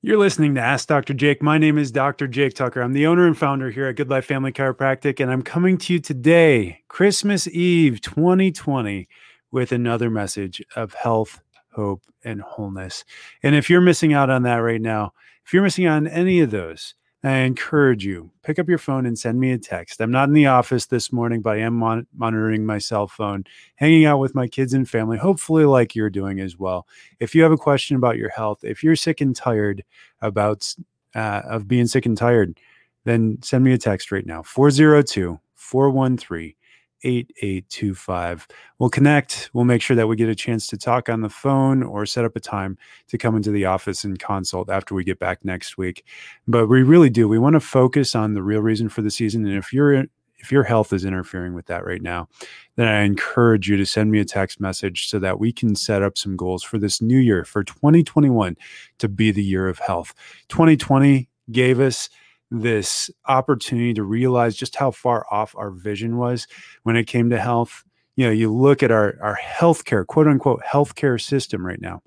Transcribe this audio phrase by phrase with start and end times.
[0.00, 1.12] You're listening to Ask Dr.
[1.12, 1.42] Jake.
[1.42, 2.28] My name is Dr.
[2.28, 2.80] Jake Tucker.
[2.80, 5.94] I'm the owner and founder here at Good Life Family Chiropractic, and I'm coming to
[5.94, 9.08] you today, Christmas Eve 2020,
[9.50, 11.40] with another message of health,
[11.72, 13.04] hope, and wholeness.
[13.42, 16.38] And if you're missing out on that right now, if you're missing out on any
[16.42, 16.94] of those,
[17.24, 20.00] I encourage you pick up your phone and send me a text.
[20.00, 23.44] I'm not in the office this morning, but I am mon- monitoring my cell phone,
[23.74, 26.86] hanging out with my kids and family, hopefully like you're doing as well.
[27.18, 29.84] If you have a question about your health, if you're sick and tired
[30.20, 30.72] about
[31.14, 32.58] uh, of being sick and tired,
[33.04, 36.54] then send me a text right now 402 413
[37.02, 38.46] 8825.
[38.78, 39.50] We'll connect.
[39.52, 42.24] We'll make sure that we get a chance to talk on the phone or set
[42.24, 42.76] up a time
[43.08, 46.04] to come into the office and consult after we get back next week.
[46.46, 47.28] But we really do.
[47.28, 49.46] We want to focus on the real reason for the season.
[49.46, 50.06] And if you're
[50.38, 52.28] if your health is interfering with that right now,
[52.76, 56.02] then I encourage you to send me a text message so that we can set
[56.02, 58.56] up some goals for this new year, for 2021
[58.98, 60.14] to be the year of health.
[60.48, 62.08] 2020 gave us
[62.50, 66.46] this opportunity to realize just how far off our vision was
[66.82, 67.84] when it came to health.
[68.16, 72.02] You know, you look at our our healthcare, quote unquote, healthcare system right now.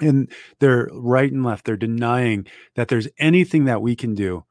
[0.00, 1.64] And they're right and left.
[1.64, 4.44] They're denying that there's anything that we can do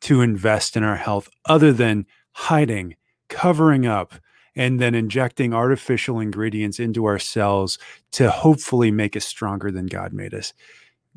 [0.00, 2.96] to invest in our health other than hiding,
[3.28, 4.14] covering up,
[4.56, 7.78] and then injecting artificial ingredients into our cells
[8.12, 10.54] to hopefully make us stronger than God made us.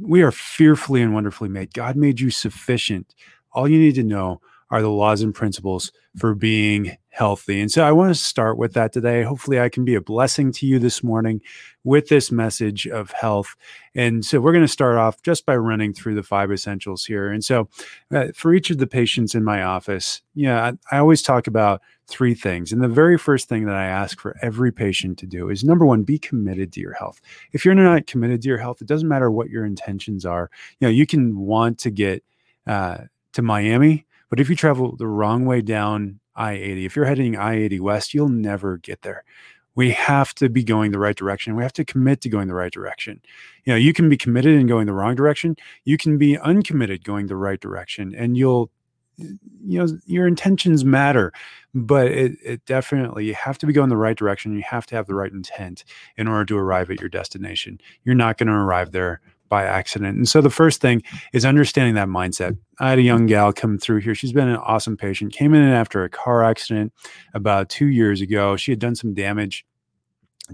[0.01, 1.73] We are fearfully and wonderfully made.
[1.73, 3.15] God made you sufficient.
[3.51, 7.59] All you need to know are the laws and principles for being healthy.
[7.59, 9.23] And so I want to start with that today.
[9.23, 11.41] Hopefully, I can be a blessing to you this morning
[11.83, 13.55] with this message of health.
[13.95, 17.31] And so we're going to start off just by running through the five essentials here.
[17.31, 17.67] And so
[18.13, 21.81] uh, for each of the patients in my office, yeah, I, I always talk about
[22.09, 22.71] three things.
[22.71, 25.85] And the very first thing that I ask for every patient to do is number
[25.85, 27.21] one, be committed to your health.
[27.53, 30.49] If you're not committed to your health, it doesn't matter what your intentions are.
[30.79, 32.23] You know, you can want to get
[32.67, 37.05] uh, to Miami, but if you travel the wrong way down I 80, if you're
[37.05, 39.23] heading I 80 west, you'll never get there.
[39.75, 41.55] We have to be going the right direction.
[41.55, 43.21] We have to commit to going the right direction.
[43.63, 45.55] You know, you can be committed and going the wrong direction.
[45.85, 48.71] You can be uncommitted going the right direction, and you'll
[49.19, 51.31] you know your intentions matter
[51.73, 54.95] but it, it definitely you have to be going the right direction you have to
[54.95, 55.83] have the right intent
[56.17, 57.79] in order to arrive at your destination.
[58.03, 60.15] You're not going to arrive there by accident.
[60.15, 61.01] And so the first thing
[61.33, 62.57] is understanding that mindset.
[62.79, 64.13] I had a young gal come through here.
[64.13, 65.33] She's been an awesome patient.
[65.33, 66.93] Came in after a car accident
[67.33, 68.55] about two years ago.
[68.55, 69.65] She had done some damage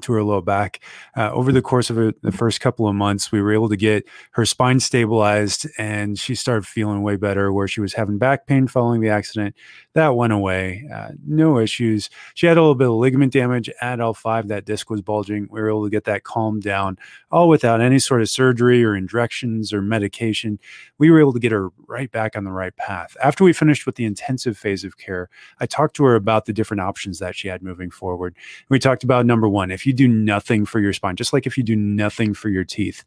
[0.01, 0.79] to her low back.
[1.15, 4.05] Uh, over the course of the first couple of months, we were able to get
[4.31, 7.51] her spine stabilized and she started feeling way better.
[7.51, 9.55] Where she was having back pain following the accident,
[9.93, 10.87] that went away.
[10.93, 12.09] Uh, no issues.
[12.33, 14.47] She had a little bit of ligament damage at L5.
[14.47, 15.47] That disc was bulging.
[15.49, 16.97] We were able to get that calmed down,
[17.31, 20.59] all without any sort of surgery or injections or medication.
[20.97, 23.15] We were able to get her right back on the right path.
[23.23, 25.29] After we finished with the intensive phase of care,
[25.59, 28.35] I talked to her about the different options that she had moving forward.
[28.69, 31.57] We talked about number one, if you do nothing for your spine, just like if
[31.57, 33.03] you do nothing for your teeth,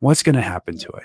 [0.00, 1.04] what's going to happen to it?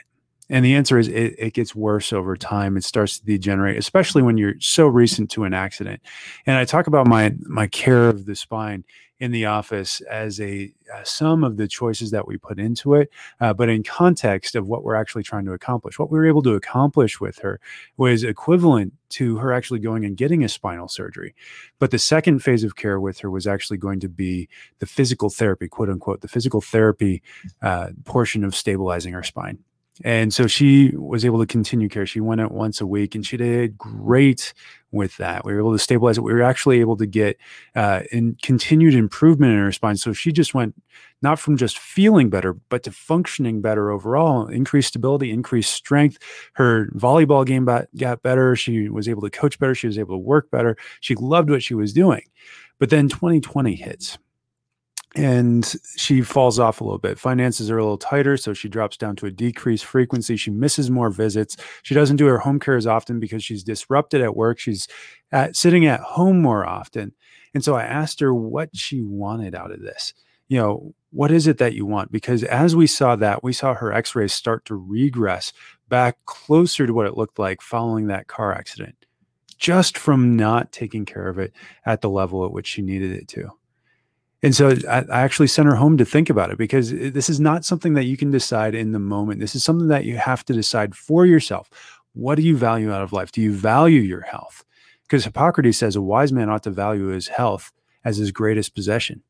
[0.50, 2.78] And the answer is it, it, gets worse over time.
[2.78, 6.02] It starts to degenerate, especially when you're so recent to an accident.
[6.46, 8.86] And I talk about my my care of the spine
[9.20, 13.10] in the office as a, uh, some of the choices that we put into it,
[13.42, 15.98] uh, but in context of what we're actually trying to accomplish.
[15.98, 17.60] What we were able to accomplish with her
[17.98, 21.34] was equivalent to her actually going and getting a spinal surgery.
[21.80, 25.30] But the second phase of care with her was actually going to be the physical
[25.30, 27.24] therapy, quote unquote, the physical therapy
[27.62, 29.58] uh, portion of stabilizing her spine.
[30.04, 32.06] And so she was able to continue care.
[32.06, 34.54] She went out once a week and she did great
[34.92, 35.44] with that.
[35.44, 36.24] We were able to stabilize it.
[36.24, 37.38] We were actually able to get
[37.76, 39.98] uh, in continued improvement in her spine.
[39.98, 40.76] So she just went
[41.22, 46.20] not from just feeling better, but to functioning better overall, increased stability, increased strength.
[46.54, 48.56] Her volleyball game got, got better.
[48.56, 49.74] She was able to coach better.
[49.74, 50.78] She was able to work better.
[51.02, 52.24] She loved what she was doing.
[52.80, 54.20] But then 2020 hits
[55.18, 57.18] and she falls off a little bit.
[57.18, 60.38] Finances are a little tighter, so she drops down to a decreased frequency.
[60.38, 61.58] She misses more visits.
[61.82, 64.60] She doesn't do her home care as often because she's disrupted at work.
[64.60, 64.88] She's
[65.32, 67.14] at, sitting at home more often.
[67.56, 70.14] And so I asked her what she wanted out of this.
[70.50, 72.12] You know, what is it that you want?
[72.12, 75.52] Because as we saw that, we saw her x rays start to regress
[75.90, 78.96] back closer to what it looked like following that car accident,
[79.58, 81.54] just from not taking care of it
[81.86, 83.50] at the level at which she needed it to.
[84.44, 87.40] And so I, I, actually sent her home to think about it because this is
[87.40, 89.40] not something that you can decide in the moment.
[89.40, 91.70] This is something that you have to decide for yourself.
[92.14, 93.32] What do you value out of life?
[93.32, 94.64] Do you value your health?
[95.04, 97.72] Because Hippocrates says a wise man ought to value his health
[98.06, 99.24] as his greatest possession.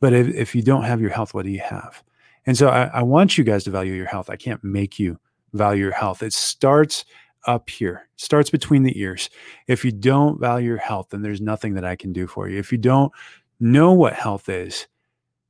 [0.00, 2.02] But if, if you don't have your health, what do you have?
[2.44, 4.28] And so I, I want you guys to value your health.
[4.28, 5.18] I can't make you
[5.52, 6.22] value your health.
[6.22, 7.04] It starts
[7.46, 9.30] up here, starts between the ears.
[9.66, 12.58] If you don't value your health, then there's nothing that I can do for you.
[12.58, 13.12] If you don't
[13.60, 14.86] know what health is,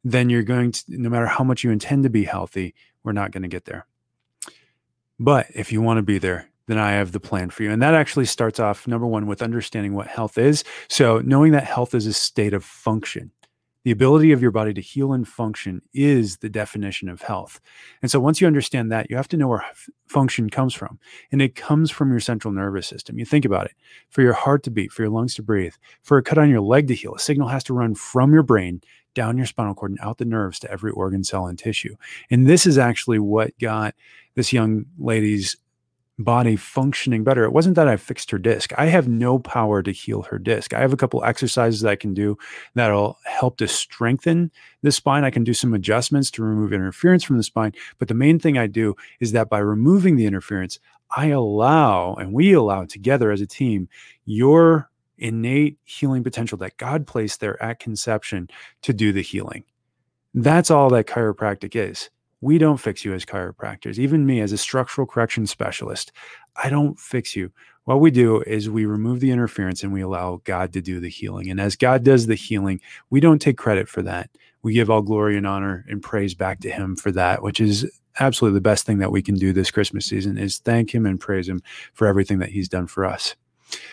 [0.05, 3.33] then you're going to, no matter how much you intend to be healthy, we're not
[3.33, 3.87] going to get there.
[5.19, 7.71] But if you want to be there, then I have the plan for you.
[7.71, 10.65] And that actually starts off, number one, with understanding what health is.
[10.89, 13.31] So, knowing that health is a state of function.
[13.87, 17.61] The ability of your body to heal and function is the definition of health.
[18.03, 20.99] And so once you understand that, you have to know where f- function comes from.
[21.31, 23.17] And it comes from your central nervous system.
[23.17, 23.77] You think about it
[24.11, 26.63] for your heart to beat, for your lungs to breathe, for a cut on your
[26.63, 28.81] leg to heal, a signal has to run from your brain
[29.15, 31.95] down your spinal cord and out the nerves to every organ, cell, and tissue.
[32.29, 33.95] And this is actually what got
[34.35, 35.57] this young lady's
[36.19, 37.45] body functioning better.
[37.45, 38.73] It wasn't that I fixed her disc.
[38.79, 40.73] I have no power to heal her disc.
[40.73, 42.39] I have a couple exercises I can do
[42.75, 44.51] that'll help to strengthen
[44.83, 45.25] the spine.
[45.25, 47.73] I can do some adjustments to remove interference from the spine.
[47.99, 50.79] But the main thing I do is that by removing the interference,
[51.15, 53.89] I allow and we allow together as a team
[54.25, 58.49] your innate healing potential that God placed there at conception
[58.83, 59.65] to do the healing.
[60.35, 62.11] That's all that chiropractic is.
[62.41, 63.99] We don't fix you as chiropractors.
[63.99, 66.13] Even me, as a structural correction specialist,
[66.63, 67.51] I don't fix you.
[67.85, 71.09] What we do is we remove the interference and we allow God to do the
[71.09, 71.51] healing.
[71.51, 72.81] And as God does the healing,
[73.11, 74.29] we don't take credit for that.
[74.63, 77.89] We give all glory and honor and praise back to Him for that, which is
[78.19, 81.21] absolutely the best thing that we can do this Christmas season is thank Him and
[81.21, 81.63] praise Him
[81.95, 83.37] for everything that He's done for us.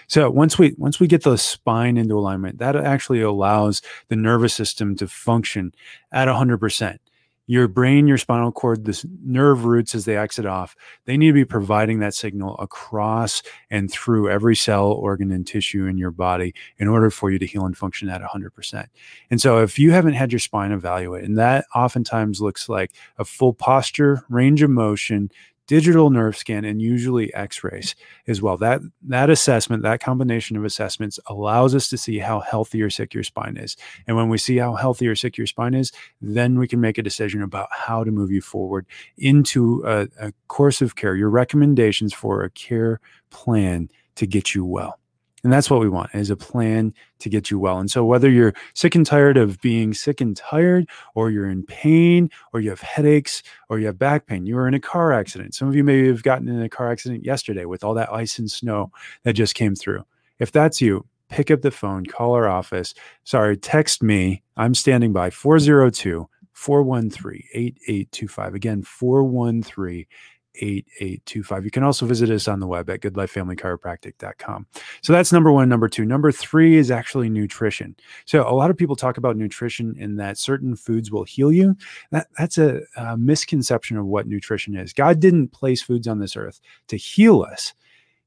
[0.08, 4.54] So once we once we get the spine into alignment, that actually allows the nervous
[4.54, 5.74] system to function
[6.12, 6.98] at 100%
[7.46, 10.76] your brain, your spinal cord, this nerve roots as they exit off,
[11.06, 15.86] they need to be providing that signal across and through every cell, organ, and tissue
[15.86, 18.86] in your body in order for you to heal and function at 100%.
[19.30, 23.26] And so, if you haven't had your spine evaluated, and that oftentimes looks like a
[23.26, 25.30] full posture, range of motion,
[25.68, 27.96] digital nerve scan and usually x-rays
[28.28, 28.58] as well.
[28.58, 33.14] That that assessment that combination of assessments allows us to see how healthy or sick
[33.14, 33.78] your spine is.
[34.08, 36.98] And when we see how healthy or sick your spine is then we can make
[36.98, 38.86] a decision about how to move you forward
[39.18, 41.16] into a, a course of care.
[41.16, 43.00] Your recommendations for a care
[43.30, 45.00] plan to get you well
[45.44, 47.78] and that's what we want is a plan to get you well.
[47.80, 51.64] And so whether you're sick and tired of being sick and tired, or you're in
[51.64, 55.12] pain, or you have headaches, or you have back pain, you were in a car
[55.12, 55.54] accident.
[55.54, 58.40] Some of you may have gotten in a car accident yesterday with all that ice
[58.40, 58.92] and snow
[59.24, 60.06] that just came through.
[60.40, 62.94] If that's you, pick up the phone, call our office.
[63.24, 64.44] Sorry, text me.
[64.56, 68.54] I'm standing by 402 413 8825.
[68.54, 70.06] Again, 413
[70.56, 71.66] 8825.
[71.66, 74.68] You can also visit us on the web at goodlifefamilychiropractic.com.
[75.02, 75.70] So that's number one.
[75.70, 76.06] Number two.
[76.06, 77.96] Number three is actually nutrition.
[78.26, 81.76] So a lot of people talk about nutrition in that certain foods will heal you.
[82.12, 84.94] That, that's a, a misconception of what nutrition is.
[84.94, 87.74] God didn't place foods on this earth to heal us,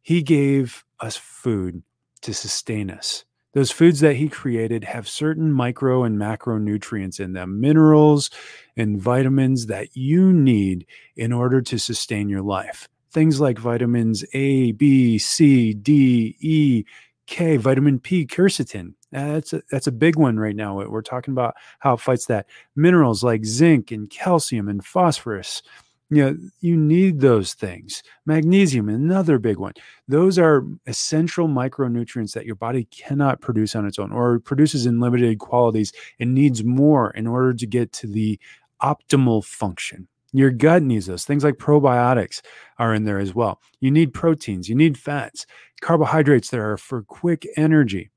[0.02, 1.82] He gave us food
[2.22, 3.25] to sustain us.
[3.56, 8.29] Those foods that he created have certain micro and macronutrients in them, minerals
[8.76, 10.87] and vitamins that you need
[11.17, 12.87] in order to sustain your life.
[13.12, 16.85] Things like vitamins A, B, C, D, E,
[17.26, 18.93] K, vitamin P, quercetin.
[19.11, 20.87] That's a, that's a big one right now.
[20.87, 22.44] We're talking about how it fights that.
[22.75, 25.62] Minerals like zinc and calcium and phosphorus
[26.11, 28.03] you know you need those things.
[28.27, 29.72] Magnesium another big one.
[30.08, 35.01] Those are essential micronutrients that your body cannot produce on its own or produces in
[35.01, 38.39] limited qualities and needs more in order to get to the
[38.82, 40.06] optimal function.
[40.32, 41.25] Your gut needs those.
[41.25, 42.43] Things like probiotics
[42.79, 43.60] are in there as well.
[43.81, 44.69] You need proteins.
[44.69, 45.46] You need fats
[45.81, 48.10] carbohydrates that are for quick energy.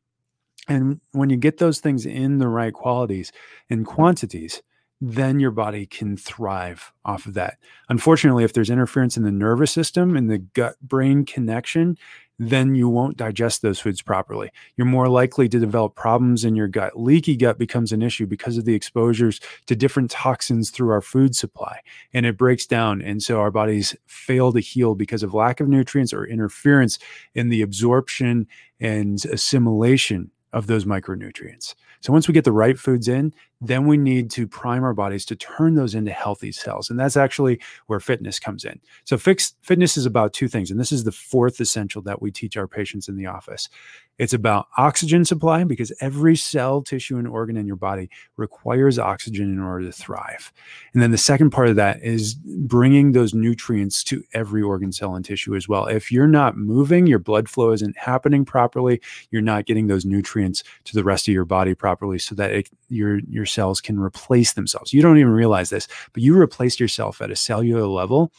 [0.68, 3.32] And when you get those things in the right qualities
[3.70, 4.62] and quantities
[5.02, 7.58] then your body can thrive off of that.
[7.88, 11.98] Unfortunately, if there's interference in the nervous system and the gut brain connection,
[12.42, 14.50] then you won't digest those foods properly.
[14.78, 16.98] You're more likely to develop problems in your gut.
[16.98, 21.36] Leaky gut becomes an issue because of the exposures to different toxins through our food
[21.36, 21.82] supply,
[22.14, 23.02] and it breaks down.
[23.02, 26.98] And so our bodies fail to heal because of lack of nutrients or interference
[27.36, 28.48] in the absorption
[28.80, 31.76] and assimilation of those micronutrients.
[32.02, 35.26] So once we get the right foods in, then we need to prime our bodies
[35.26, 36.90] to turn those into healthy cells.
[36.90, 38.80] And that's actually where fitness comes in.
[39.04, 40.72] So fix, fitness is about two things.
[40.72, 43.68] And this is the fourth essential that we teach our patients in the office.
[44.20, 49.46] It's about oxygen supply because every cell, tissue, and organ in your body requires oxygen
[49.46, 50.52] in order to thrive.
[50.94, 55.16] And then the second part of that is bringing those nutrients to every organ, cell,
[55.16, 55.86] and tissue as well.
[55.86, 59.02] If you're not moving, your blood flow isn't happening properly,
[59.32, 62.70] you're not getting those nutrients to the rest of your body properly so that it,
[62.90, 64.94] your, your cells can replace themselves.
[64.94, 68.32] You don't even realize this, but you replace yourself at a cellular level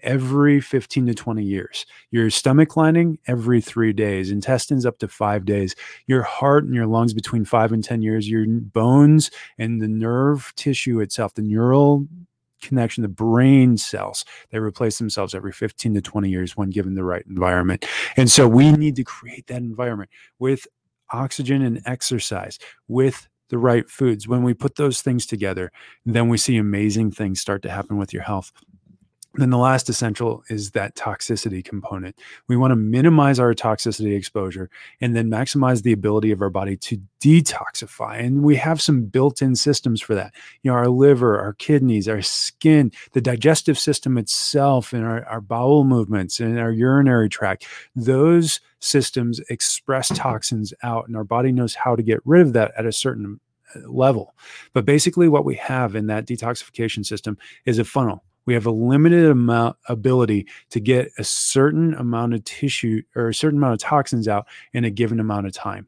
[0.00, 1.86] every 15 to 20 years.
[2.10, 5.74] Your stomach lining every three days, intestines up to five days,
[6.06, 10.52] your heart and your lungs between five and 10 years, your bones and the nerve
[10.56, 12.06] tissue itself, the neural
[12.60, 17.04] connection, the brain cells, they replace themselves every 15 to 20 years when given the
[17.04, 17.86] right environment.
[18.16, 20.66] And so we need to create that environment with
[21.10, 22.58] oxygen and exercise,
[22.88, 24.28] with the right foods.
[24.28, 25.70] When we put those things together,
[26.04, 28.52] then we see amazing things start to happen with your health.
[29.34, 32.18] Then the last essential is that toxicity component.
[32.48, 34.70] We want to minimize our toxicity exposure
[35.00, 38.18] and then maximize the ability of our body to detoxify.
[38.18, 40.34] And we have some built in systems for that.
[40.62, 45.42] You know, our liver, our kidneys, our skin, the digestive system itself, and our, our
[45.42, 47.66] bowel movements and our urinary tract.
[47.94, 52.72] Those systems express toxins out, and our body knows how to get rid of that
[52.78, 53.40] at a certain
[53.76, 54.34] uh, level.
[54.72, 58.70] But basically, what we have in that detoxification system is a funnel we have a
[58.70, 63.78] limited amount ability to get a certain amount of tissue or a certain amount of
[63.78, 65.86] toxins out in a given amount of time.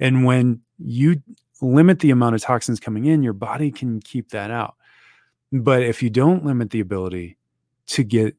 [0.00, 1.22] And when you
[1.62, 4.74] limit the amount of toxins coming in, your body can keep that out.
[5.52, 7.38] But if you don't limit the ability
[7.86, 8.34] to get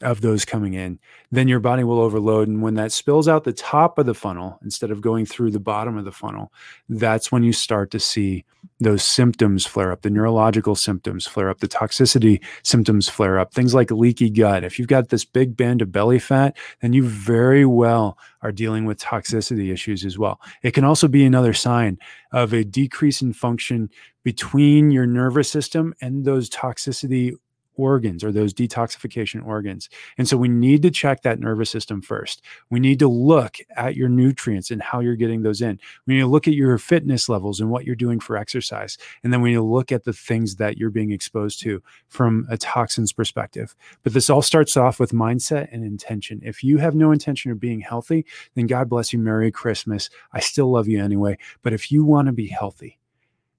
[0.00, 0.98] of those coming in,
[1.30, 2.48] then your body will overload.
[2.48, 5.60] And when that spills out the top of the funnel instead of going through the
[5.60, 6.52] bottom of the funnel,
[6.88, 8.44] that's when you start to see
[8.80, 13.74] those symptoms flare up, the neurological symptoms flare up, the toxicity symptoms flare up, things
[13.74, 14.62] like leaky gut.
[14.62, 18.84] If you've got this big band of belly fat, then you very well are dealing
[18.84, 20.40] with toxicity issues as well.
[20.62, 21.98] It can also be another sign
[22.32, 23.90] of a decrease in function
[24.22, 27.34] between your nervous system and those toxicity
[27.78, 29.88] organs or those detoxification organs.
[30.18, 32.42] And so we need to check that nervous system first.
[32.70, 35.78] We need to look at your nutrients and how you're getting those in.
[36.06, 38.98] We need to look at your fitness levels and what you're doing for exercise.
[39.22, 42.46] And then we need to look at the things that you're being exposed to from
[42.50, 43.74] a toxins perspective.
[44.02, 46.40] But this all starts off with mindset and intention.
[46.44, 49.18] If you have no intention of being healthy, then God bless you.
[49.18, 50.10] Merry Christmas.
[50.32, 51.38] I still love you anyway.
[51.62, 52.98] But if you want to be healthy,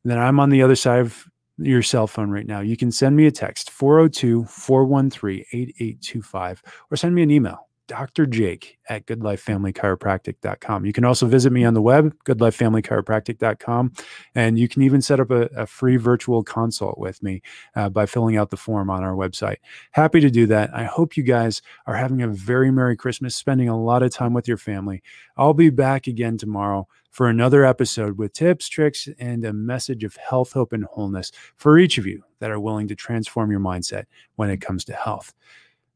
[0.04, 1.28] then I'm on the other side of
[1.60, 6.98] your cell phone right now, you can send me a text 402 413 8825 or
[6.98, 8.28] send me an email Dr.
[8.28, 10.86] Jake at goodlifefamilychiropractic.com.
[10.86, 13.94] You can also visit me on the web, goodlifefamilychiropractic.com,
[14.36, 17.42] and you can even set up a, a free virtual consult with me
[17.76, 19.58] uh, by filling out the form on our website.
[19.92, 20.70] Happy to do that.
[20.72, 24.34] I hope you guys are having a very Merry Christmas, spending a lot of time
[24.34, 25.02] with your family.
[25.36, 30.16] I'll be back again tomorrow for another episode with tips, tricks, and a message of
[30.16, 34.06] health, hope, and wholeness for each of you that are willing to transform your mindset
[34.36, 35.34] when it comes to health.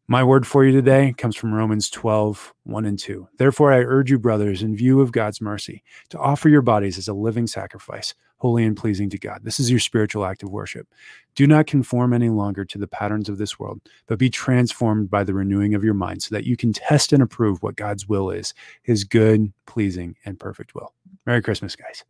[0.08, 3.26] My word for you today comes from Romans 12, 1 and 2.
[3.38, 7.08] Therefore, I urge you, brothers, in view of God's mercy, to offer your bodies as
[7.08, 9.40] a living sacrifice, holy and pleasing to God.
[9.44, 10.90] This is your spiritual act of worship.
[11.36, 15.24] Do not conform any longer to the patterns of this world, but be transformed by
[15.24, 18.30] the renewing of your mind so that you can test and approve what God's will
[18.30, 20.94] is, his good, pleasing, and perfect will.
[21.26, 22.04] Merry Christmas, guys.